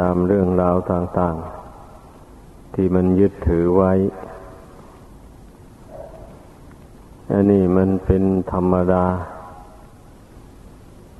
[0.00, 1.36] ตามเรื่องราวต่าง
[2.04, 3.92] ๆ ที่มันยึดถือไว้
[7.32, 9.06] อันนี้มันเป็นธรรมดา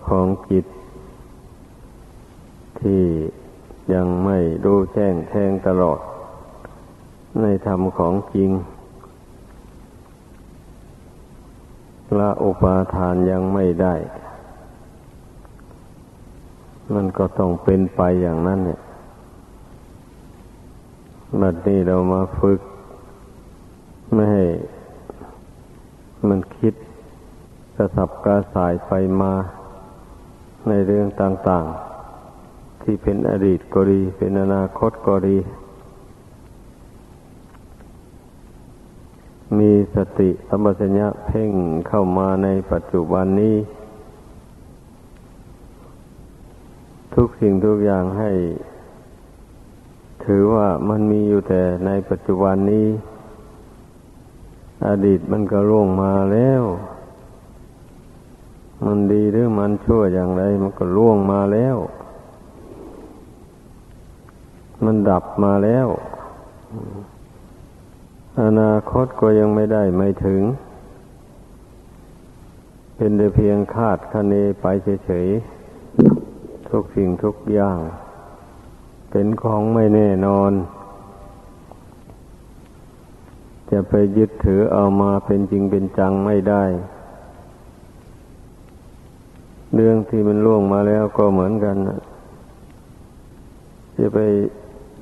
[0.07, 0.67] ของจิต
[2.81, 3.03] ที่
[3.95, 5.99] ยังไม่รู้แจ้งแทงตลอด
[7.41, 8.51] ในธรรมของจริง
[12.19, 13.95] ละอุปาทานยังไม่ได้
[16.95, 18.81] มันก็ต้องเป็นไปอย่างนั้นเนี่ย
[21.41, 22.61] บัดนี้เรามาฝึก
[24.13, 24.45] ไม่ให้
[26.29, 26.75] มันคิด
[27.77, 29.33] กระสับกระสายไปมา
[30.69, 31.65] ในเรื่องต่าง
[32.25, 35.39] ๆ ที่เป็นอดีตก็ดี เป็นอนาคตก็ดี
[39.59, 41.51] มีสติสัมปชัญญะเพ่ง
[41.89, 43.57] เข้ามาในปัจจุบันนี้
[47.23, 48.31] ทุกสิ่งทุกอย่างให้
[50.25, 52.89] ถือว่ามันมีอยู่แต่ในปัจจุบันนี้
[54.87, 56.63] อดีตมันก็ล่วงมาแล้ว
[58.87, 61.77] มันดีหรือมันชั่วอย่างไร มันก็ล่วงมาแล้ว
[64.85, 65.89] มันดับมาแล้ว
[68.43, 70.43] อนาคตก็ยังไม่ได้ไม่ถึง
[72.97, 74.67] เป็นแต่เพียงคาดคะเนไป
[75.07, 75.60] เฉยๆ
[76.73, 77.79] ทุกสิ่งทุกอย่าง
[79.11, 80.53] เป็นของไม่แน่นอน
[83.71, 86.65] จะไปยึดถือเอามาเป็นจริงเป็นจังไม่ได้
[89.75, 91.77] เรื่องที่มันล่วงมาแล้วก็เหมือนกัน
[93.99, 94.19] จะไป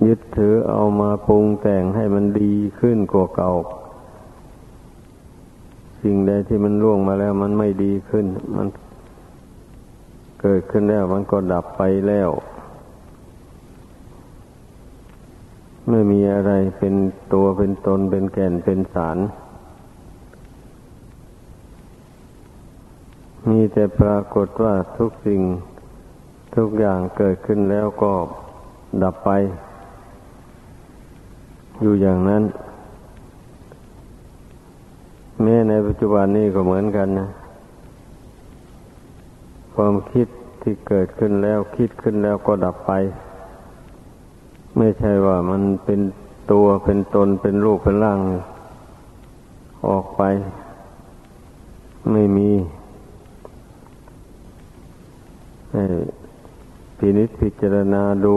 [0.07, 3.53] ยึดถือเอามาปรุงแต่งให้มันดีขึ้นกว่าเก่า
[6.03, 8.69] สิ่งใดที่มันล่วงมาแล้วมันไม่ดีขึ้น มัน
[10.41, 12.31] เกิดขึ้นแล้วมันก็ดับไปแล้ว
[15.89, 16.95] ไม่มีอะไรเป็น
[17.33, 19.19] ตัวเป็นตนเป็นแก่นเป็นสาร
[23.49, 25.41] มีแต่ปรากฏว่าทุกสิ่ง
[26.57, 28.13] ทุกอย่างเกิดขึ้นแล้วก็
[29.03, 29.31] ดับไป
[31.81, 32.43] อยู่อย่างนั้น
[35.43, 37.29] แม้ในปัจจุบันนี้ก็เหมือนกันนะ
[39.75, 40.29] ความคิด
[40.63, 42.93] ที่เกิดขึ้นแล้วคิดขึ้นแล้วก็ดับไป
[44.77, 46.01] ไม่ใช่ว่ามันเป็น
[46.53, 48.21] ตัวเป็นตนเป็นรูปเป็นร่าง
[49.89, 50.23] ออกไป
[52.13, 52.51] ไม่มี
[55.73, 55.85] ให้
[56.99, 58.37] พินิจพิจารณาดู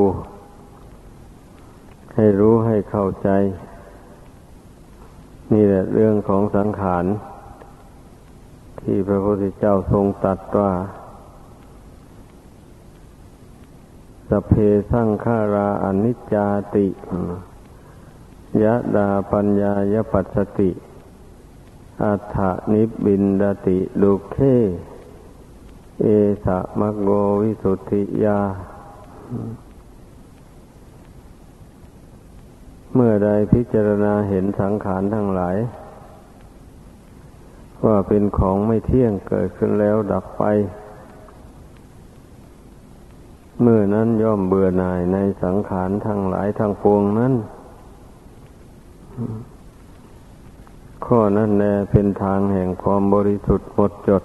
[2.15, 3.29] ให้รู้ให้เข้าใจ
[5.53, 7.05] นี่แหละเรื่องของสังขาร
[8.81, 10.71] ที่พระพุทธเจ้าทรงตัดว่า
[14.33, 14.53] สเพ
[14.91, 16.87] สังขาราอนิจจาติ
[18.63, 20.71] ยะดาปัญญายปัสสติ
[22.03, 22.37] อัฏฐ
[22.73, 24.37] นิบินดติดุเค
[26.01, 26.07] เอ
[26.45, 27.09] สะมะโก
[27.41, 28.39] วิสุทธิยา
[32.93, 35.57] เมื่อใดพิจารณาเห็นสังขารทั้งหลาย
[37.85, 40.43] ว่าเป็นของไม่เที่ยงเกิดขึ้นแล้วดับไป
[43.59, 47.33] เมื่อนั้นย่อมเบื่อหน่ายในสังขารทั้งหลายทั้งปวงนั้น
[51.05, 54.23] ข้อนั้นแลเป็นทางแห่งความบริสุทธิ์หมดจด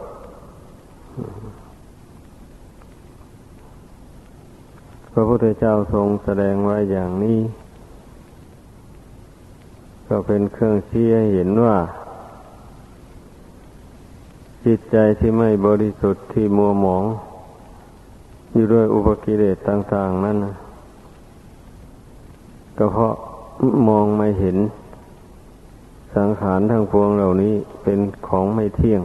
[5.13, 7.41] พระพุทธเจ้าทรงแสดงไว้อย่างนี้
[10.09, 11.77] ก็เป็นเครื่องชี้ให้เห็นว่า
[14.65, 17.05] จิตใจที่ไม่บริสุทธิ์ที่มัวหมอง
[18.57, 20.55] อยู่ด้วยอุปกิเลสต่าง ๆ นั่นนะ
[22.79, 23.15] ก็เพราะ
[23.89, 24.57] มองไม่เห็น
[26.17, 29.03] สังขารทั้งพวงเหล่านี้เป็นของไม่เที่ยง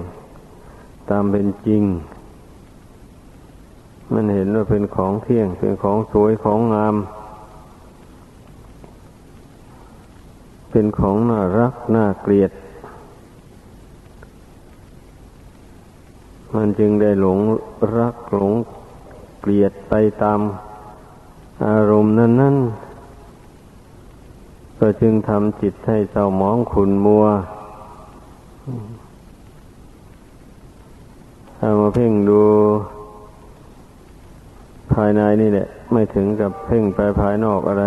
[1.10, 1.84] ตามเป็นจริง
[4.14, 6.96] มันเห็นว่าเป็นของเที่ยง เป็นของสวยของงาม
[10.72, 12.52] เป็นของน่ารักน่าเกลียด
[16.56, 17.40] มันจึงได้หลง
[17.98, 18.54] รักหลง
[19.42, 19.94] เกลียดไป
[20.24, 20.40] ตาม
[21.68, 22.56] อารมณ์นั้น
[23.92, 27.26] ๆ ก็จึงทำจิตให้เศร้าหมองขุนมัว
[31.58, 32.42] ถ้ามาเพ่งดู
[34.94, 37.86] ภายในนี่แหละ ไม่ถึงกับเพ่งไปภายนอกอะไร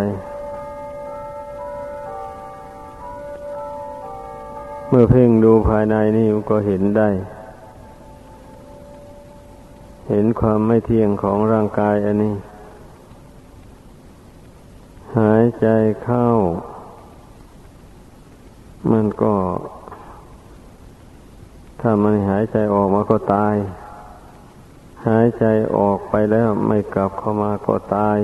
[4.89, 7.09] เมื่อเพ่งดูภายในนี่ก็เห็นได้
[10.15, 12.35] ห็นความไม่เที่ยงของร่างกายอันนี้
[15.19, 15.67] หายใจ
[16.05, 16.27] เข้า
[18.91, 19.35] มันก็
[21.81, 23.55] ถ้ามันหายใจออกมาก็ตาย
[25.07, 25.45] หายใจ
[25.77, 28.19] ออกไปแล้วไม่กลับเข้ามาก็ตาย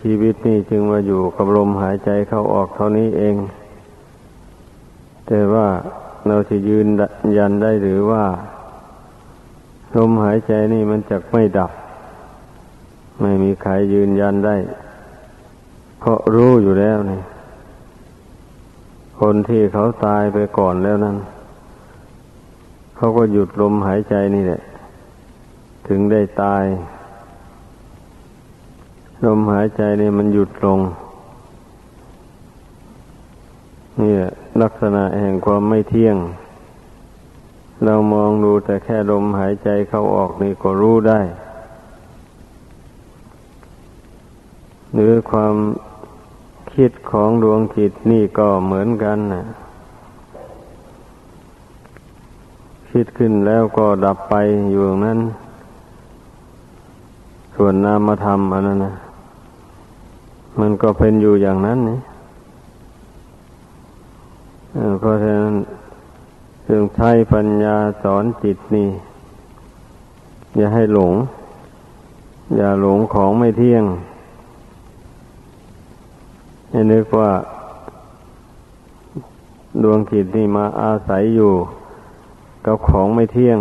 [0.00, 3.36] ชีวิตนี่จึงมาอยู่กับลมหายใจเข้าออกเท่านี้เอง
[5.26, 5.68] แต่ว่า
[6.26, 6.86] เราจะยืน
[7.38, 8.24] ยันได้หรือว่า
[9.96, 11.72] ลมหายใจนี่มันจะไม่ดับ
[13.20, 14.56] ไม่มีใครยืนยันได้
[15.98, 17.20] เพราะรู้อยู่แล้วนี่
[19.20, 21.16] คนที่เขาตายไปก่อนแล้วนั้น
[22.96, 24.60] เขาก็หยุดลมหายใจนี่แหละ
[25.88, 26.64] ถึงได้ตาย
[29.26, 30.78] ลมหายใจนี่มันหยุดลง
[34.00, 36.16] นี่แหละลักษณะแห่งความไม่เที่ยง
[37.84, 41.20] เรามองดูแต่แค่ลมหายใจเข้าออกนี่ก็รู้ได้
[44.94, 45.54] หรือความ
[46.74, 49.44] คิดของดวงจิตนี่ก็เหมือนกันนะ
[52.90, 54.34] คิดขึ้นแล้วก็ดับไป
[54.70, 55.20] อยู่นั้น
[57.54, 58.94] ส่วนนามธรรมอันนั้นนะ
[60.60, 61.98] มันก็เป็นอยู่อย่างนั้นนี่
[65.00, 65.54] เพราะฉะนั้น
[66.68, 68.88] จึงใช้ปัญญาสอนจิตนี่
[70.56, 71.12] อย่าให้หลง
[72.56, 73.84] อย่าหลงของไม่เที่ยง
[76.70, 77.30] ให้นึกว่า
[79.82, 81.52] ดวงจิตนี่มาอาศัยอยู่
[82.66, 83.58] กับของไม่เที่ยง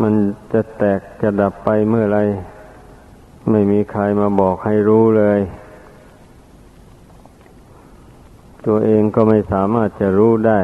[0.00, 0.14] มัน
[0.52, 2.18] จะแตกจะดับไปเมื่อไร
[3.50, 5.40] ไม่มีใครมาบอกให้รู้เลย
[8.66, 10.60] ตัวเองก็ไม่สามารถจะรู้ได้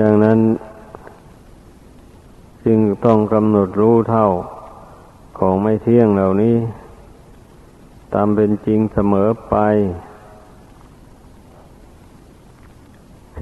[0.00, 0.38] ดังนั้น
[2.64, 4.28] จึงต้องกำหนดรู้เท่า
[5.38, 6.56] ของไม่เที่ยงเหล่านี้
[8.12, 9.56] ตามเป็นจริงเสมอไป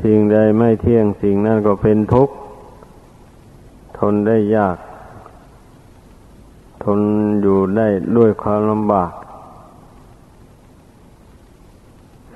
[0.02, 2.34] สิ่งใดไม่เที่ยงสิ่งนั้นก็เป็นทุกข์
[3.98, 4.76] ทนได้ยาก
[6.84, 7.00] ทน
[7.42, 9.12] อยู่ได้ด้วยความลำบาก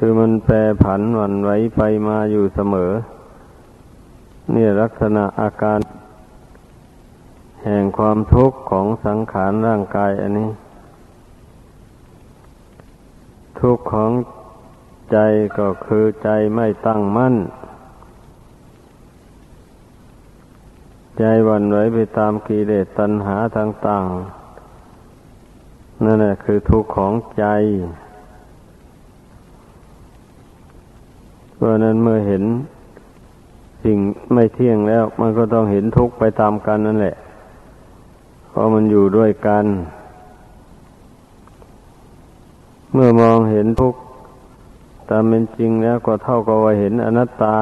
[0.00, 2.92] คือมันแปรผันวันไหวไปมาอยู่เสมอ
[4.52, 5.78] เนี่ยลักษณะอาการ
[7.64, 10.50] แห่งความทุกข์ของสังขารร่างกายอันนี้
[13.60, 14.10] ทุกข์ของ
[15.12, 15.18] ใจ
[15.58, 17.36] ก็คือใจไม่ตั้งมั่น
[21.18, 27.46] ใจวันไหวไปตามกิเลสตัณหาต่างๆนั่นแหละคือทุกข์ของใจ
[31.58, 32.42] เพราะนั้นเมื่อเห็น
[33.84, 33.98] สิ่ง
[34.34, 37.16] ไม่เที่ยงแล้ว มันก็ต้องเห็นทุกข์ไปตามกันนั่นแหละ
[38.48, 39.64] เพราะมันอยู่ด้วยกัน
[42.92, 44.00] เมื่อมองเห็นทุกข์
[45.08, 47.58] ตามเป็นจริงแล้วก็เท่ากับว่าเห็นอนัตตา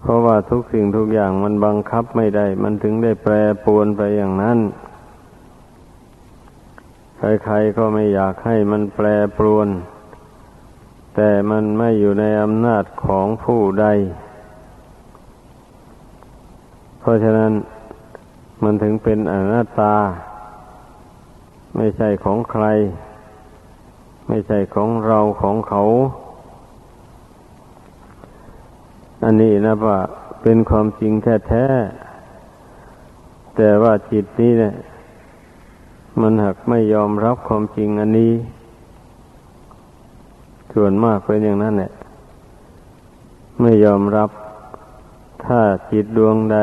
[0.00, 4.58] เพราะว่าทุกสิ่งทุกอย่างมันบังคับไม่ได้ มันถึงได้แปรปรวนไปอย่างนั้น
[7.18, 9.06] ใครๆก็ไม่อยากให้มันแปร
[9.38, 9.68] ปรวน
[11.20, 13.86] แต่มันไม่อยู่ในอำนาจของผู้ใด
[17.00, 17.52] เพราะฉะนั้น
[18.62, 19.96] มันถึงเป็นอนัตตา
[21.76, 22.64] ไม่ใช่ของใคร
[24.28, 25.82] ไม่ใช่ของเราของเขา
[29.24, 30.00] อันนี้นะว่า
[30.42, 31.12] เป็นความจริง
[31.48, 34.74] แท้ๆแต่ว่าจิตนี้เนี่ย
[36.20, 38.34] มันหักไม่ยอมรับความจริงอันนี้
[40.80, 41.92] ส่วนมากเป็นอย่างนั้นแหละ
[43.60, 44.30] ไม่ยอมรับ
[45.44, 46.58] ถ้าจิตดวงใด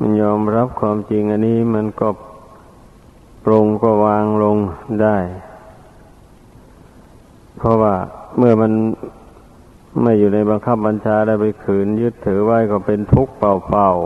[0.00, 2.08] มันยอมรับความจริงอันนี้มันก็
[3.44, 4.56] ปรงก็วางลง
[5.02, 5.18] ได้
[7.56, 7.94] เพราะว่า
[8.38, 8.72] เมื่อมัน
[10.02, 13.98] ไม่อยู่ในบังคับบัญชาได้ไปขืน ยึดถือไว้ก็เป็นทุกข์เปล่าๆ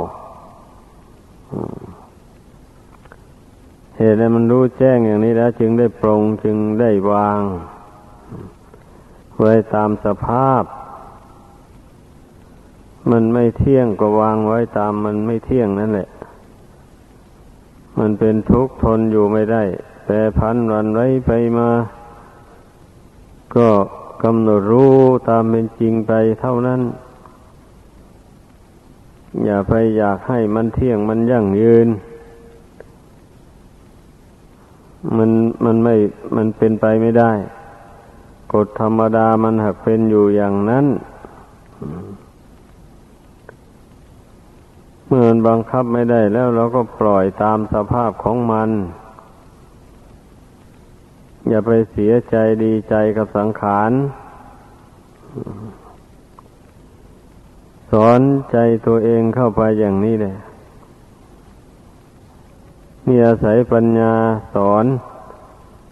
[3.97, 7.41] เหตุใดมันรู้แจ้งอย่างนี้แล้ว จึงได้ปรงจึงได้วาง
[9.41, 10.63] ไว้ตามสภาพ
[13.11, 16.09] มันไม่เที่ยงก็วางไว้ตามมันไม่เที่ยงนั่นแหละ
[17.99, 19.63] มันเป็นทุกข์ทนอยู่ไม่ได้
[20.07, 21.71] แต่พันวันไว้ไปมา
[23.57, 23.69] ก็
[24.23, 24.95] กำหนดรู้
[25.29, 26.81] ตามเป็นจริงไปเท่านั้น
[29.45, 31.89] อย่าไปอยากให้มันเที่ยงมันยั่งยืน
[35.17, 35.31] มัน
[35.65, 35.95] มันไม่
[36.37, 37.33] มันเป็นไปไม่ได้
[38.53, 40.87] กฎธรรมดามันหักเป็นอยู่อย่างนั้น
[45.07, 48.71] เมื่อมันบังคับไม่ได้แล้วเราก็ปล่อยตามสภาพของมัน
[51.49, 53.91] อย่าไปเสียใจดีใจกับสังขาร
[57.91, 58.21] สอน
[58.53, 58.57] ใจ
[58.87, 60.37] ตัวเองเข้าไปอย่างนี้เลย
[63.07, 64.13] นี่อาศัยปัญญา
[64.55, 64.85] สอน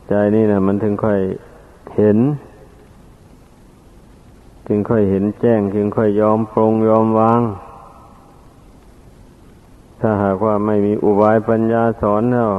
[0.09, 1.21] ใจนี่นะมันถึงค่อย
[1.97, 2.19] เห็น
[4.73, 7.41] จึงค่อยเห็นแจ้ง จึงค่อยยอมปรงยอมวาง
[10.01, 12.53] ถ้าหากว่าไม่มีอุบายปัญญาสอนแล้ว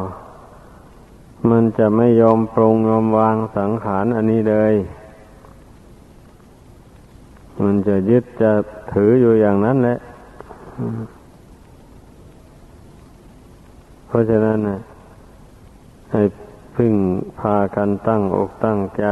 [1.49, 4.73] มันจะไม่ยอมปรงยอมวางสังขารอันนี้เลย
[7.63, 8.51] มันจะยึดจะ
[8.93, 9.97] ถืออยู่อย่างนั้นแหละ
[14.07, 14.79] เพราะฉะนั้นนะ
[16.11, 16.21] ให้
[16.75, 16.93] พึ่ง
[17.39, 19.05] พากันตั้งอกตั้งใจ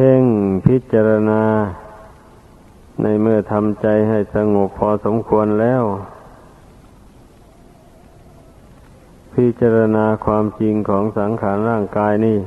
[0.00, 0.22] พ่ง
[0.66, 1.42] พิจารณา
[3.02, 5.82] ในเมื่อทำใจให้สงบพอสมควรแล้ว
[9.34, 12.38] พิจารณาความจริงของสังขารร่างกายนี่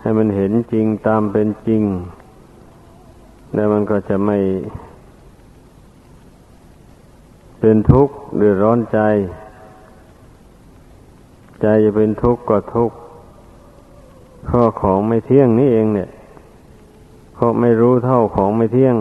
[0.00, 1.82] ให้มันเห็นจริงตามเป็นจริง
[3.54, 4.38] แล้วมันก็จะไม่
[7.60, 8.98] เป็นทุกข์หรือร้อนใจ
[11.60, 12.96] ใจจะเป็นทุกข์ก็ทุกข์
[14.48, 16.10] ข้อของไม่เที่ยงนี่เองเนี่ย
[17.42, 18.96] ราะไม่รู้เท่าของไม่เที่ยง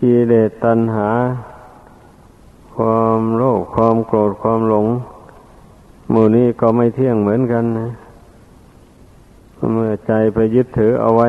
[0.00, 1.08] กิเลสตัณหา
[2.74, 4.86] ความโลภความโกรธความหลง
[6.10, 7.88] หมู่นี้ก็ไม่เที่ยงเหมือนกันนะ
[9.72, 11.28] เมื่อใจไปยึดถือเอาไว้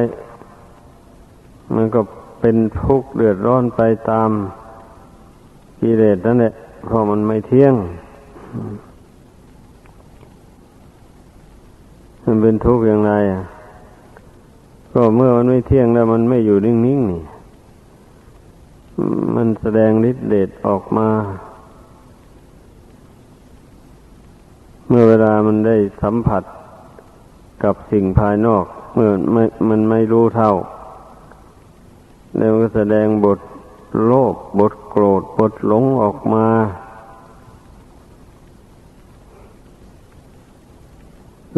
[1.76, 2.02] มันก็
[2.40, 4.30] เป็นทุกข์เดือดร้อนไปตาม
[5.82, 6.54] กิเลสนั่นแหละ
[6.86, 7.74] เพราะมันไม่เที่ยง
[12.26, 13.44] มันเป็นทุกข์อย่างไรอะ
[14.94, 17.24] ก็เมื่อมันไม่เที่ยงแล้วมันไม่อยู่นิ่งๆนี่
[19.36, 21.10] มันแสดงฤทธิ์เดชออกมา
[24.88, 26.44] เมื่อเวลามันได้สัมผัส
[27.64, 30.54] กับสิ่งภายนอก เมื่อไม่มันไม่รู้เท่า
[32.38, 33.40] แล้วก็แสดงบท
[34.06, 36.48] โลภบทโกรธบทหลงออกมา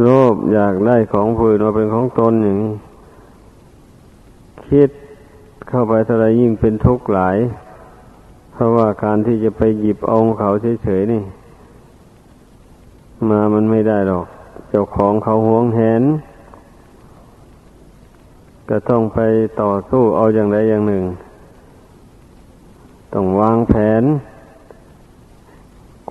[0.02, 2.76] โลภอยากได้ของผืนมาเป็นของตนอย่างนี้
[4.68, 4.90] คิด
[5.68, 7.38] เข้าไปเท่าไรยิ่งเป็นทุกข์หลาย
[8.54, 10.50] เพราะว่าการที่จะไปหยิบเอาเขา
[10.84, 11.24] เฉยๆนี่
[13.30, 14.26] มามันไม่ได้หรอก
[14.70, 16.04] เจ้าของเขาหวงแหน
[18.70, 19.20] ก็ต้องไป
[19.62, 21.04] ต่อสู้เอาอย่างใดอย่างหนึ่ง
[23.14, 24.04] ต้องวางแผน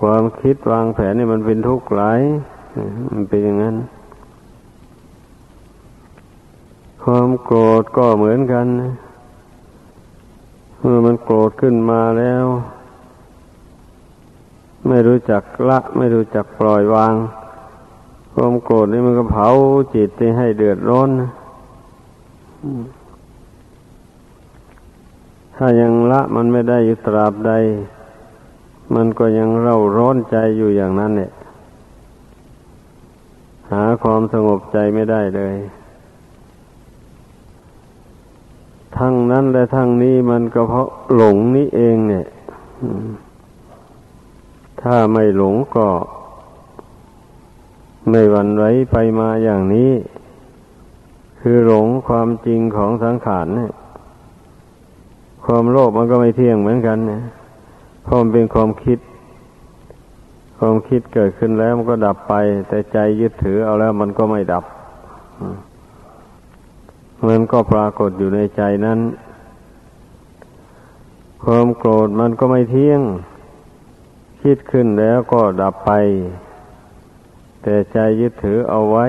[0.01, 2.21] ความคิดวางแผนนี่มันเป็นทุกข์หลาย
[3.11, 3.75] มันเป็นอย่างนั้น
[7.03, 8.65] ความโกรธก็เหมือนกัน
[10.79, 12.45] เมื่อมันโกรธขึ้นมาแล้ว
[14.87, 17.13] ไม่รู้จักละ ไม่รู้จักปล่อยวาง
[18.33, 19.49] ความโกรธนี่มันก็เผา
[19.95, 21.09] จิตให้เดือดร้อน
[25.55, 27.51] ถ้ายังละมันไม่ได้ยึดตราบใด
[28.95, 31.31] มันก็ยังเร่าร้อนใจอยู่อย่างนั้นเนี่ย
[33.71, 35.55] หาความสงบใจไม่ได้เลย
[38.97, 42.27] ทั้งนั้นและทั้งนี้มันก็เพราะหลงนี้เองเนี่ย
[44.81, 45.87] ถ้าไม่หลงก็
[48.09, 49.91] ไม่หวั่นไหวไปมาอย่างนี้
[51.39, 53.73] คือหลงความจริงของสังขารเนี่ย
[55.45, 57.21] ความโลภมันก็ไม่เที่ยงเหมือนกันเนี่ย
[58.03, 58.97] เพราะมันเป็นความคิด
[60.57, 62.33] ความคิดเกิดขึ้นแล้วมันก็ดับไป
[62.67, 64.63] แต่ใจยึดถือเอาแล้วมันก็ไม่ดับ
[67.27, 68.99] มันก็ปรากฏอยู่ในใจนั้น
[71.43, 73.01] ความโกรธมันก็ไม่เที่ยง
[74.43, 75.91] คิดขึ้นแล้วก็ดับไป
[77.63, 79.05] แต่ใจยึดถือเอาไว้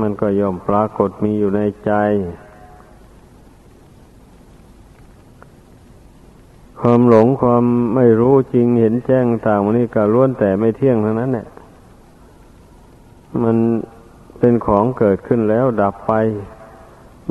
[0.00, 1.92] มันก็ย่อมปรากฏมีอยู่ในใจ
[6.80, 7.64] ความหลงความ
[7.94, 11.46] ไม่รู้จริงเห็นแจ้งต่างมันนี่ก็ล้วนแต่ไม่เที่ยงทั้งนั้นเนี่ย
[13.42, 13.56] มัน
[14.38, 16.12] เป็นของเกิดขึ้นแล้วดับไป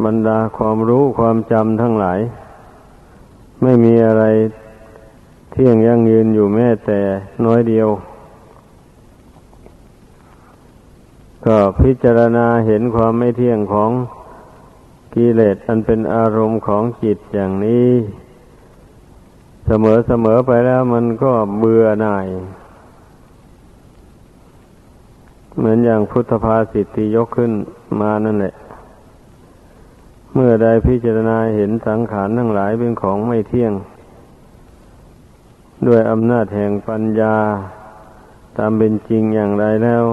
[0.04, 2.20] บรรดาความรู้ความจำทั้งหลาย
[3.62, 4.24] ไม่มีอะไร
[5.52, 7.00] เที่ยงยั่งยืนอยู่แม้แต่
[7.46, 7.90] น้อยเดียว
[11.46, 13.92] ก็พิจารณาเห็นความไม่เที่ยงของ
[15.16, 17.90] กิเลสอันเป็นอารมณ์ของจิตอย่างนี้
[19.68, 22.28] เสมอเสมอไปแล้วมันก็เบื่อหน่าย
[25.58, 27.52] เหมือนอย่างพุทธภาษิตที่ยกขึ้น
[28.02, 28.56] มานั่นแหละ
[30.34, 33.74] เมื่อใดพิจารณาเห็นสังขารทั้งหลายเป็นของไม่เที่ยง
[35.88, 37.36] ด้วยอำนาจแห่งปัญญา
[38.58, 40.04] ตามเป็นจริงอย่างไรแล้ว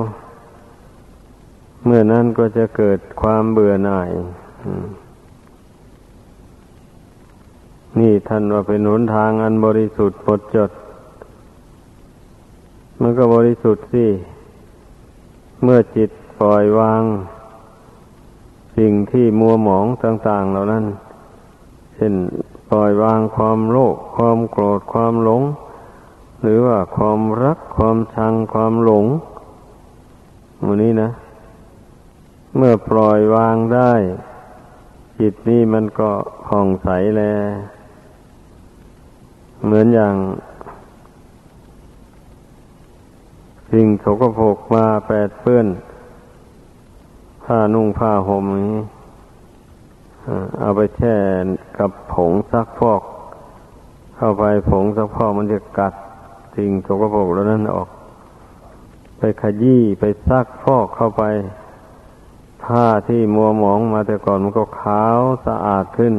[1.85, 4.11] เมื่อนั้นก็จะเกิดความเบื่อหน่าย
[8.01, 10.71] นี่ท่านว่าเป็นหนทางอันบริสุทธิ์ปดจด
[13.01, 14.07] มันก็บริสุทธิ์สิ
[15.63, 17.03] เมื่อจิตปล่อยวาง
[18.77, 20.85] สิ่งที่มัวหมองต่าง ๆ เหล่านั้น
[21.95, 22.15] เช่น
[22.71, 25.43] ปล่อยวางความโลภความโกรธความหลง
[26.43, 29.07] หรือว่าความรักความชังความหลง
[30.65, 31.11] มูนี้นะ
[32.57, 33.93] เมื่อปล่อยวางได้
[35.19, 36.11] จิตนี้มันก็
[36.47, 37.23] ผ่องใสแล
[39.65, 40.15] เหมือนอย่าง
[43.71, 45.67] สิ่งโสกโภกมาแปดเปื้อน
[47.45, 48.77] ผ้านุ่งผ้าห่มนี้
[50.61, 51.17] เอาไปแช่
[51.79, 53.03] กับผงซักฟอก
[54.17, 55.95] เข้าไปผงซักฟอกมันจะกัด
[56.57, 57.89] สิ่งสกปรกแล้วนั้นออก
[59.19, 61.23] ไปขยี้ไปซักฟอกเข้าไป
[62.65, 66.15] ผ้าที่มัวหมองมาแต่ก่อนมันก็ขาวสะอาดขึ้น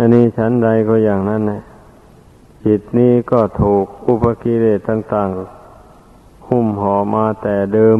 [0.00, 1.60] อันนี้ชั้นใดก็อย่างนั้นนะ
[2.64, 7.98] จิตนี้ก็ถูกอุปกิเลสต่างๆ หุ้มห่อมาแต่เดิม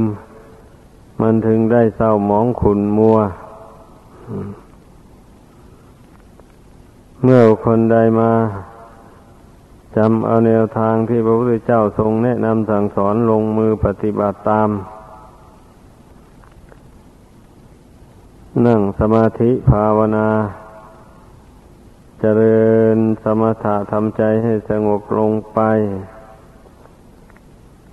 [1.21, 3.19] มันถึงได้เศร้าหมองขุนมัว
[7.23, 8.33] เมื่อคนใดมา
[9.97, 14.69] จำเอาแนวทางที่พระพุทธเจ้าทรงแนะนำสั่งสอนลงมือปฏิบัติตาม
[18.67, 20.28] นั่งสมาธิภาวนา
[22.22, 25.60] เจริญสมถะทำใจให้สงบลงไป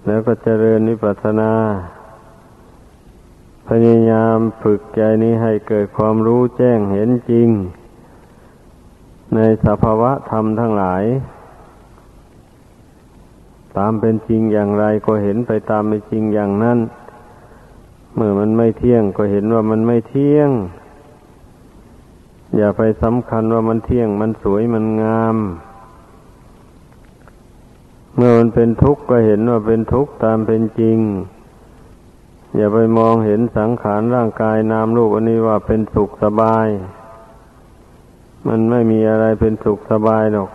[0.06, 1.54] แล้วก็เจริญนิพพานา
[3.68, 7.50] พยายามฝึกใจนี้ให้เกิดความรู้แจ้งเห็นจริง
[9.36, 11.04] ในสภาวะธรรมทั้งหลาย
[13.78, 16.80] ตามเป็นจริงอย่างไรก็เห็นไปตามเป็นจริงอย่างนั้น
[18.16, 20.50] เมื่อมันไม่เที่ยงก็เห็นว่ามันไม่เที่ยง
[22.58, 25.38] อย่าไปสำคัญว่ามันเที่ยงมันสวยมันงาม
[28.16, 30.98] เมื่อมันเป็นทุกข์ก็เห็นว่าเป็นทุกข์ตามเป็นจริง
[32.56, 36.68] อย่าไปมองเห็นสังขารร่างกายนามรูปอันนี้ว่าเป็นสุขสบาย
[38.48, 40.50] มันไม่มีอะไรเป็นสุขสบายหรอก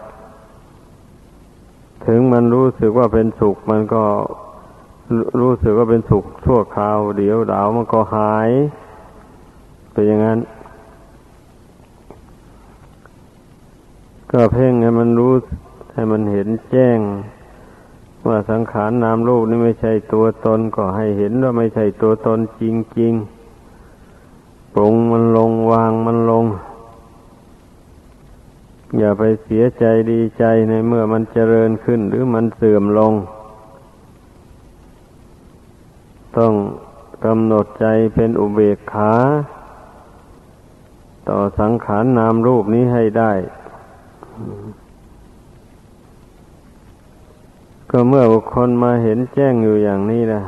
[2.06, 4.04] ถึงมันรู้สึกว่าเป็นสุขมันก็
[5.40, 8.50] รู้สึกว่าเป็นสุขชั่วคราว เดี๋ยวดาวมันก็หาย
[9.92, 10.38] เป็นอย่างนั้น
[14.32, 15.34] ก็เพ่งให้มันรู้
[15.92, 16.98] ให้มันเห็นแจ้ง
[18.26, 22.62] ว่าสังขารนามรูปนี่ไม่ใช่ตัวตนก็ให้เห็นว่าไม่ใช่ตัวตนจ
[23.00, 26.44] ริงๆปรงมันลงวางมันลง
[28.98, 33.14] อย่าไปเสียใจดีใจในเมื่อมันเจริญขึ้น หรือมันเสื่อมลง
[36.38, 36.52] ต้อง
[37.24, 39.12] กำหนดใจเป็นอุเบกขา
[41.28, 43.32] ต่อสังขารนามรูปนี้ให้ได้
[47.90, 50.42] ก็เมื่อบุคคลมาเห็นแจ้งอยู่อย่างนี้นะ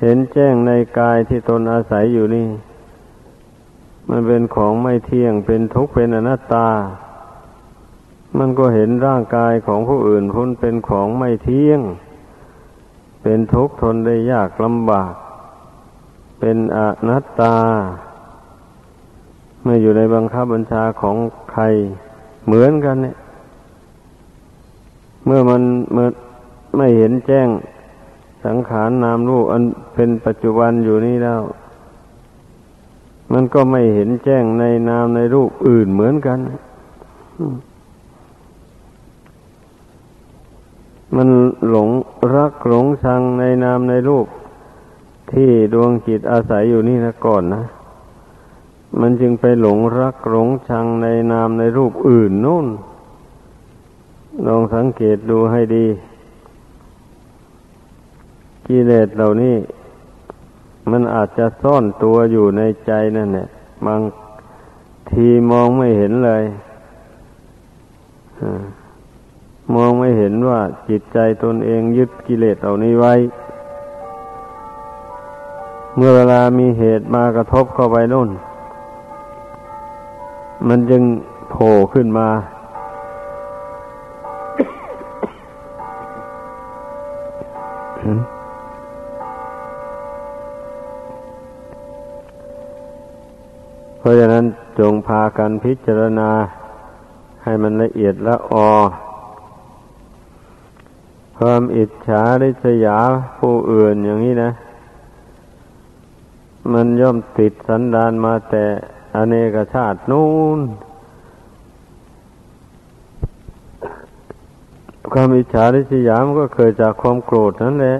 [0.00, 2.48] เห็นแจ้งในกายที่ตนอาศัยอยู่นี่
[4.10, 6.68] มันเป็นของไม่เที่ยงเป็นทุกข์เป็นอนัตตา
[8.38, 11.80] มันก็เห็นร่างกายของผู้อื่นพ้นเป็นของไม่เที่ยง
[13.22, 15.14] เป็นทุกข์ทนได้ยากลำบาก
[16.40, 17.56] เป็นอนัตตา
[19.64, 21.16] ไม่อยู่ในบังคับบัญชาของ
[21.52, 21.62] ใคร
[22.46, 23.16] เหมือนกันเนี่ย
[25.24, 26.08] เมื่อมันเมื่อ
[26.76, 27.48] ไม่เห็นแจ้ง
[28.44, 29.62] สังขารนามรูปอัน
[29.94, 31.42] เป็นปัจจุบันอยู่นี่แล้ว
[33.32, 36.38] มันก็ไม่เห็นแจ้งในนามในรูปอื่นเหมือนกัน
[41.16, 41.28] มัน
[41.68, 41.88] หลง
[42.34, 44.26] รักหลงชังในนามในรูป
[45.32, 47.62] ที่ดวงจิตอาศัยอยู่นี่นะก่อนนะ
[49.00, 52.66] มันจึงไปหลงรักหลงชังในนามในรูปอื่นนู่น
[54.46, 55.86] ลองสังเกตดูให้ดี
[58.66, 59.56] กิเลสเหล่านี้
[60.90, 63.48] มันอาจจะซ่อนตัวอยู่ในใจนั่นแหละ
[63.86, 64.00] บาง
[65.10, 66.44] ทีมองไม่เห็นเลย
[69.74, 73.14] มองไม่เห็นว่าจิตใจตนเองยึดกิเลสเหล่านี้ไว้
[75.96, 78.30] เมื่อเวลามีเหตุมากระทบเข้าไปนู่น
[80.68, 81.02] มันจึง
[81.50, 82.28] โผล่ขึ้นมา
[93.98, 94.44] เพราะฉะนั้น
[94.78, 96.30] จงพากันพิจารณา
[97.44, 98.72] ให้มันละเอียดละออ
[101.38, 102.98] ความอิจฉาริษยา
[103.38, 104.50] ผู้อื่นอย่างนี้นะ
[106.72, 108.64] มันย่อมติดสันดานมาแต่
[109.14, 110.60] อเนกชาตินู้น
[115.12, 117.98] ความอิจฉาริษยามันก็เกิดจากความโกรธนั่นแหละ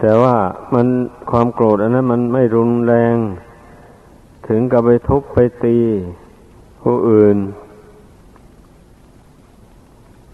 [0.00, 0.36] แต่ว่า
[0.74, 0.86] มัน
[1.30, 3.16] ความโกรธอันนั้นมันไม่รุนแรง
[4.48, 5.78] ถึงกับไปทุบไปตี
[6.82, 7.36] ผู้อื่น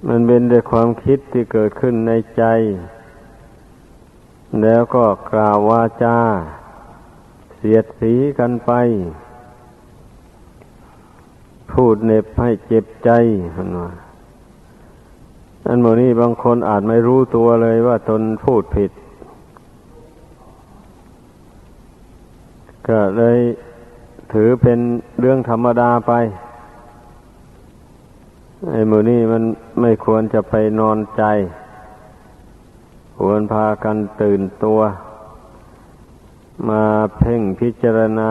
[0.09, 2.45] มันเป็นแต่ความคิดที่เกิดขึ้นในใจ
[4.63, 6.19] แล้วก็กล่าววาจา
[7.67, 8.73] สียดสีกันไป
[11.73, 13.11] พูดเน็บให้เจ็บใจ
[13.57, 13.91] มันว่า
[15.69, 18.91] อันโมนี้บางคนอาจไม่รู้ตัวเลยว่าตนพูดผิด
[22.89, 23.39] ก็เลย
[24.33, 24.79] ถือเป็น
[25.21, 26.13] เรื่องธรรมดาไป
[28.71, 29.43] ไอ้โมนี้มัน
[29.81, 31.23] ไม่ควรจะไปนอนใจ
[33.19, 34.81] ควรพากันตื่นตัว
[36.69, 36.83] มา
[37.19, 38.31] เพ่งพิจารณา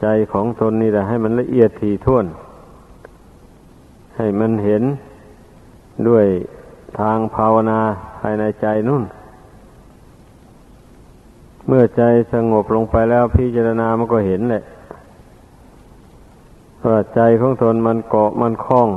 [0.00, 2.26] ใจของตนนี่แหละให้มันละเอียดถี่ถ้วน
[4.16, 4.82] ให้มันเห็น
[6.08, 6.26] ด้วย
[6.98, 7.80] ทางภาวนา
[8.18, 9.04] ภายในใจนุ่น
[11.66, 14.62] เมื่อใจสงบลงไปแล้วพิจารณามันก็เห็นแหละ
[16.86, 18.88] ว่าใจของตนมันเกาะมันคล้อง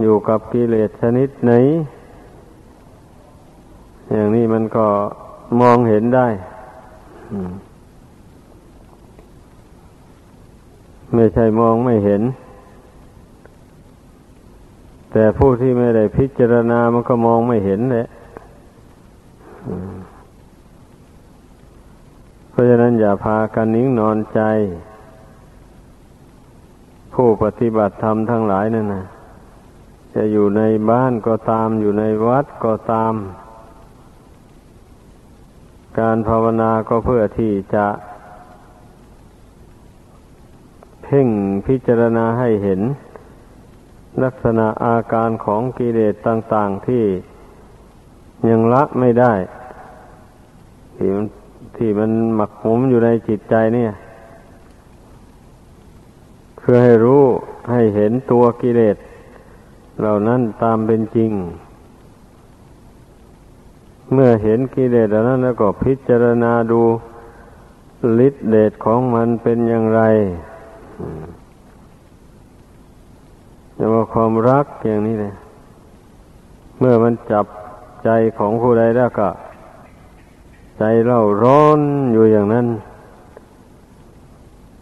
[0.00, 1.52] อยู่กับกิเลสชนิดไหน
[4.12, 4.86] อย่างนี้มันก็
[5.60, 6.28] มองเห็นได้
[11.14, 12.22] ไม่ใช่มองไม่เห็น
[15.12, 18.06] แต่ผู้ที่ไม่ได้พิจารณามันก็มองไม่เห็นแหละ
[22.50, 24.40] เพราะฉะนั้นอย่าพากันนิ่งนอนใจ
[27.14, 29.04] ผู้ปฏิบัติธรรมทั้งหลายนั่นนะ
[30.14, 33.12] จะอยู่ในบ้านก็ตามอยู่ในวัดก็ตาม
[35.98, 37.86] การภาวนาก็เพื่อที่จะ
[41.04, 41.28] เพ่ง
[41.66, 42.80] พิจารณาให้เห็น
[44.22, 47.04] ลักษณะอาการของกิเลสต่าง ๆที่
[48.48, 49.34] ยังละไม่ได้
[50.96, 51.26] ที่มัน
[51.76, 53.92] ที่มันหมักหมมอยู่ในจิตใจเนี่ย
[56.58, 57.22] เพื่อให้รู้
[57.72, 58.96] ให้เห็นตัวกิเลส
[60.00, 61.30] เหล่านั้นตามเป็นจริง
[64.12, 66.82] เมื่อเห็นกิเลสเหล่านั้นแล้วก็พิจารณาดู
[68.26, 70.00] ฤทธิเดชของมันเป็นอย่างไร
[73.74, 75.34] แต่ว่าความรักอย่างนี้เลย
[76.78, 77.46] เมื่อมันจับ
[78.04, 79.28] ใจของผู้ใดแล้วก็
[80.78, 81.80] ใจเราร้อน
[82.12, 82.66] อยู่อย่างนั้น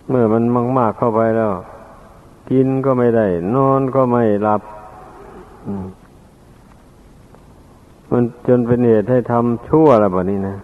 [0.09, 0.45] เมื่อมัน
[0.79, 1.53] มาก ๆเข้าไปแล้ว
[2.51, 4.63] กินก็ไม่ได้ นอนก็ไม่หลับ
[8.11, 10.57] มันจนเป็นเหตุให้ทำชั่วอะไรแบบนี้นะ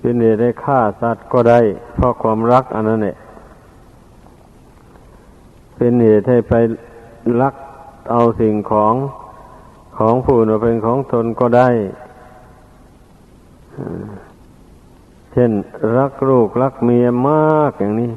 [0.00, 1.60] เป็นเหตุให้ฆ่าสัตว์ก็ได้
[1.94, 3.16] เพราะความรักอันนั้นเนี่ย
[5.76, 6.54] เป็นเหตุให้ไป
[7.40, 7.54] ลัก
[8.10, 8.94] เอาสิ่งของ
[9.98, 11.68] ของผู้อื่นเป็นของตนก็ได้
[15.32, 15.50] เช่น
[15.96, 18.12] รักลูกรักเมียมากอย่างนี้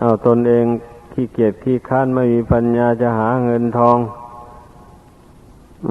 [0.00, 0.64] เอาตนเอง
[1.12, 3.98] ขี้เกียจขี้ค้านไม่มีปัญญาจะหาเงินทอง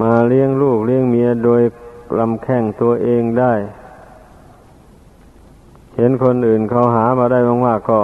[0.02, 1.62] มาเลี้ยงลูกเลี้ยงเมียโดย
[2.20, 3.54] ลำแข้งตัวเองได้
[5.96, 8.02] เห็นคนอื่นเขาหามาได้มากๆก็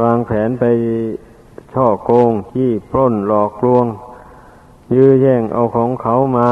[0.00, 0.64] วางแผนไป
[1.72, 3.86] ช่อโกงขี้ปล้นหลอกลวง
[4.94, 6.50] ยื้อแย่งเอาของเขามา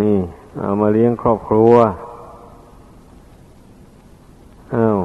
[0.00, 0.18] นี่
[0.60, 1.74] เอามาเลี้ยงครอบครัว
[4.74, 4.98] อา้าว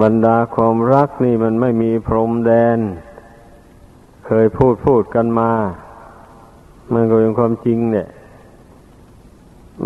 [0.00, 2.78] บรรดาความรักนี่มันไม่มีพรมแดน
[4.26, 5.52] เคยพูดพูดกันมา
[6.92, 8.08] มันก็เป็นความจริงเนี่ย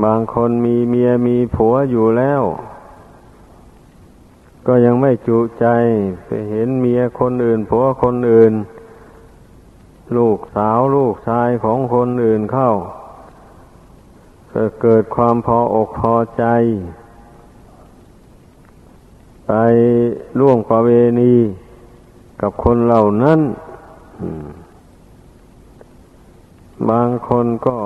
[0.04, 2.42] บางคนมีเมียมีผัวอยู่แล้ว
[4.66, 5.66] ก็ยังไม่จุใจ
[6.26, 8.52] ไปเห็นเมียคนอื่น ผัวคนอื่น
[10.16, 12.72] ลูกสาวลูกชายของคนอื่นเข้า
[14.52, 16.44] ก็เกิดความพออกพอใจ
[19.54, 19.60] ไป
[20.38, 21.34] ล่วงประเวณี
[22.40, 23.40] กับคนเหล่านั้น
[26.90, 27.76] บางคนก็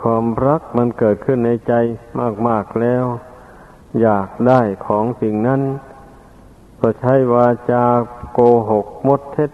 [0.00, 1.72] ความรักมันเกิดขึ้นในใจ
[2.48, 3.04] มาก ๆแล้ว
[4.00, 5.60] อยากได้ของสิ่งนั้น
[6.80, 7.84] ก็ใช้วาจา
[8.32, 9.50] โกหกมดเท็จ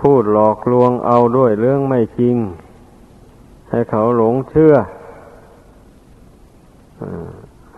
[0.00, 2.36] พูดหลอกลวงเอาด้วยเรื่องไม่จริง
[3.70, 4.74] ให้เขาหลงเชื่อ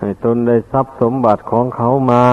[0.00, 2.24] ให้ตนได้ทรัพย์สมบัติของเขามา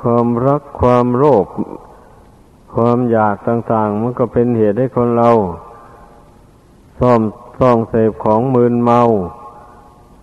[0.00, 1.46] ความรักความโลภ
[2.74, 5.30] ความอยากต่าง ๆ มันก็เป็นเหตุให้คนเรา
[6.98, 7.20] ซ่อม
[7.58, 9.00] ซ่องเสพของมืนเมา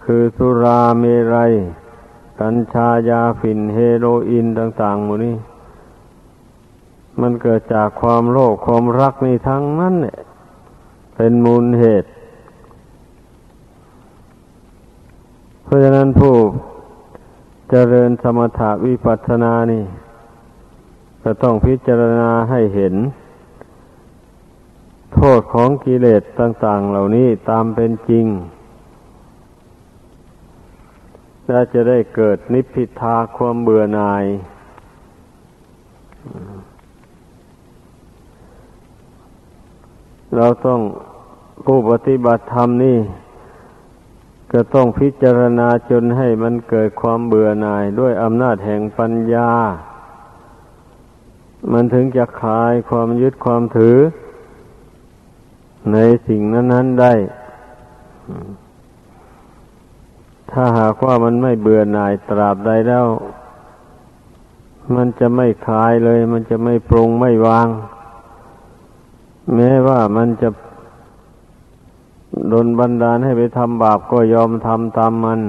[0.03, 1.53] คือสุราเมรัย
[2.39, 5.35] กัญชายาฝิ่นเฮโรอีนต่าง ๆ หมดนี้
[7.21, 10.17] มันเกิดจากความโลภความรักนี่ทั้งนั้นเนี่ย
[11.15, 12.09] เป็นมูลเหตุ
[15.60, 16.35] เพ ราะฉะนั้นผู้
[17.69, 19.83] เจริญสมถะวิปัสสนานี่
[21.23, 22.95] ก็ต้องพิจารณาให้เห็น
[25.13, 28.25] โทษของกิเลสต่าง ๆ เหล่านี้ตามเป็นจริง
[31.49, 34.25] และจะได้เกิดนิพพิทาความเบื่อหน่าย
[40.35, 40.79] เราต้อง
[41.65, 42.97] ผู้ปฏิบัติธรรมนี่
[44.51, 49.51] ก็ต้องพิจารณาจนให้มันเกิดความเบื่อหน่ายด้วยอำนาจแห่งปัญญา
[51.71, 53.97] มันถึงจะคลายความยึดความถือ
[55.93, 57.13] ในสิ่งนั้น ๆได้
[60.51, 63.05] ถ้าหากว่ามันไม่เบื่อหน่ายตราบใดแล้ว
[64.95, 67.67] มันจะไม่คลายเลย มันจะไม่ปรุงไม่วาง
[69.55, 70.49] แม้ว่ามันจะ
[72.51, 75.41] ดนบันดาลให้ไปทำบาปก็ยอมทำตามมัน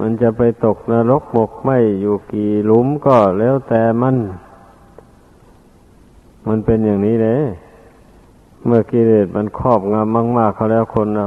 [0.00, 4.16] มันจะไปตกนรกบกไม่อยู่กี่หลุมก็แล้วแต่มัน
[6.48, 7.42] มันเป็นอย่างนี้เลย
[8.64, 11.26] เมื่อกิเลสมันครอบงำมาก ๆเขาแล้วคนเรา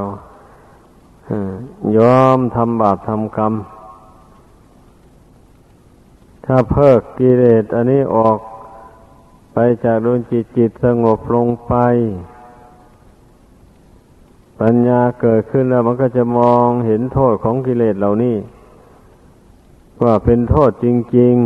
[1.98, 3.54] ยอมทำบาปทำกรรม
[6.44, 8.38] ถ้าเพิกกิเลสอันนี้ออก
[9.54, 11.74] ไปจากดวงจิตจิตสงบลงไป
[14.60, 18.36] ปัญญาเกิดขึ้นแล้วมันก็จะมองเห็นโทษของกิเลสเหล่านี้
[20.02, 20.86] ว่าเป็นโทษจ
[21.18, 21.36] ริง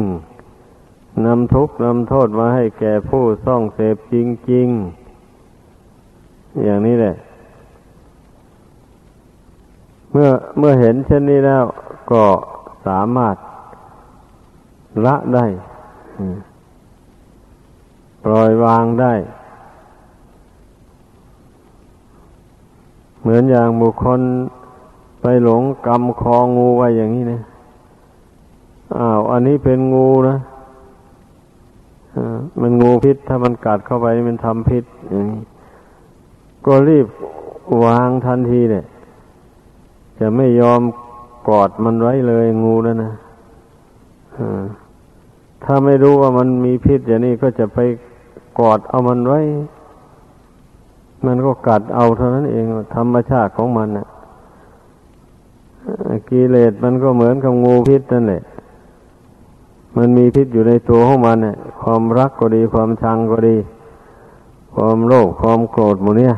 [0.56, 4.14] ๆนำทุกข์นำโทษมาให้แก่ผู้ซ่องเสพจ
[4.52, 4.68] ริง
[5.44, 7.14] ๆ อย่างนี้แหละ
[10.12, 11.64] เมื่อเมื่อเห็นเช่นนี้แล้ว
[12.12, 12.24] ก็
[12.86, 13.36] สามารถ
[15.06, 15.46] ละได้
[18.24, 19.14] ปล่อยวางได้
[23.20, 24.20] เหมือนอย่างบุคคล
[25.20, 27.40] ไปหลงกำคองูไว้อย่างนี้นะ
[28.96, 30.36] อ้าว อันนี้เป็นงูนะ
[32.60, 35.42] มันงูพิษ ถ้ามันกัดเข้าไปมันทำพิษอย่างนี้
[36.66, 37.06] ก็รีบ
[37.84, 38.84] วางทันทีเนี่ย
[40.18, 40.80] จะไม่ยอม
[41.48, 43.12] กอดมันไว้เลยงูนั่นนะ
[45.64, 47.78] ถ้าไม่รู้ว่ามันมีพิษอย่างนี้ก็จะไป
[48.58, 49.40] กอดเอามันไว้
[51.26, 54.06] มันก็กัดเอาเท่านั้นเองธรรมชาติของมันน่ะ
[56.28, 58.42] กิเลสมันก็เหมือนกับงูพิษนั่นแหละ
[59.96, 63.56] มันมีพิษอยู่ในตัวของมันเนี่ยความรักก็ดีความชังก็ดี
[64.74, 66.34] ความโลภความโกรธหมดเนี่ย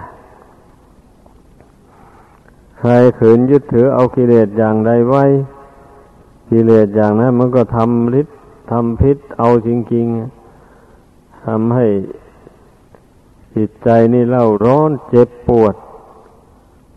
[2.79, 5.25] ใครขืนยึดถือเอากิเลสอย่างใดไว้
[6.51, 8.37] กิเลสอย่างนั้นมันก็ทำฤทธิ์
[8.71, 11.87] ทำพิษเอาจริงๆทำให้
[13.57, 15.75] จิตใจนี่เล่าร้อนเจ็บปวด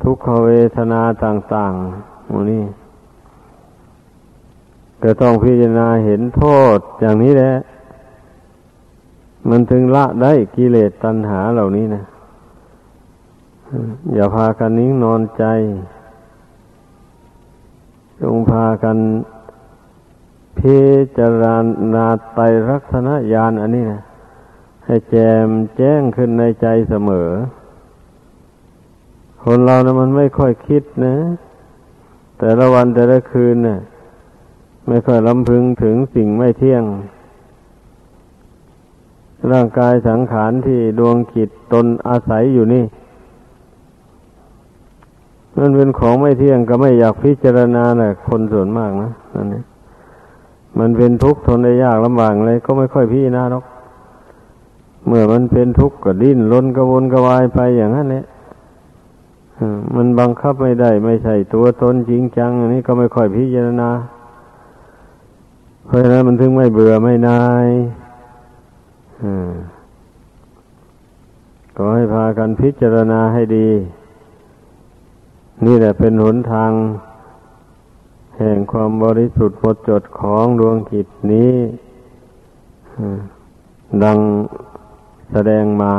[0.02, 2.64] ทุกขเวทนาต่างๆมูนี่
[5.04, 6.44] ก็ต้องพิจารณาเห็นโท
[6.76, 7.54] ษอย่างนี้แหละ
[9.50, 12.04] มันถึงละได้กิเลสตัณหาเหล่านี้นะ
[14.14, 15.44] อย่าพากันนิ่งนอนใจ
[18.22, 18.98] จงพากัน
[20.58, 20.80] พิ
[21.18, 21.44] จาร
[21.96, 24.02] ณาไตรลักษณญาณอันนี้นะ
[24.86, 25.16] ให้แจ
[25.46, 27.30] มแจ้งขึ้นในใจเสมอ
[29.44, 31.16] คนเรานะมันไม่ค่อยคิดนะ
[32.40, 33.80] แต่ละวันแต่ละคืนเนะ่ย
[34.88, 36.84] ไม่ค่อยลำพึงถึงสิ่งไม่เที่ยง
[39.52, 42.86] ร่างกายสังขารที่ดวงจิตตนอาศัยอยู่นี่
[45.58, 49.64] มันเป็นของไม่เที่ยงก็ไม่อยากพิจารณานะคนส่วนมากนะนั่นนี่
[50.80, 53.64] มันเป็นทุกข์ทนได้ยากลำบากเลย ก็ไม่ค่อยพี่นะหรอก
[55.08, 58.26] เมื่อมันเป็นทุกข์ก็ดิ้นรนกระวนกระวายไปอย่างนั้นเนี่ย
[59.96, 63.90] มันบังคับไม่ได้ ไม่ใช่ตัวตนจริงจัง อันนี้ก็ไม่ค่อยพิจารณา
[65.86, 67.68] เพราะฉะนั้นมันถึงไม่เบื่อไม่นาย
[71.76, 73.70] ก็ให้พากันพิจารณาให้ดี
[75.66, 76.72] นี่แหละเป็นหนทาง
[78.38, 81.54] แห่งความบริสุทธิ์หมดจดของดวงจิตนี้
[84.04, 84.18] ดัง
[85.36, 85.96] แสดงมา